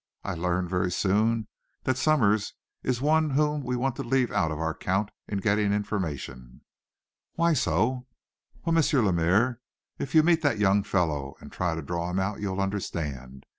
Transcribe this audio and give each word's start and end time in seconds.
"I 0.23 0.33
learned, 0.33 0.67
very 0.67 0.89
soon, 0.89 1.47
that 1.83 1.95
Somers 1.95 2.55
is 2.81 3.01
one 3.03 3.29
whom 3.29 3.61
we 3.61 3.75
want 3.75 3.95
to 3.97 4.01
leave 4.03 4.31
out 4.31 4.49
of 4.49 4.57
our 4.57 4.73
count 4.73 5.11
in 5.27 5.37
getting 5.37 5.71
information?" 5.71 6.61
"Why 7.33 7.53
so?" 7.53 8.07
"Well, 8.65 8.75
M. 8.75 9.05
Lemaire, 9.05 9.61
if 9.99 10.15
you 10.15 10.23
meet 10.23 10.41
that 10.41 10.57
young 10.57 10.81
fellow, 10.81 11.35
and 11.39 11.51
try 11.51 11.75
to 11.75 11.83
draw 11.83 12.09
him 12.09 12.17
out, 12.19 12.39
you'll 12.41 12.59
understand. 12.61 13.45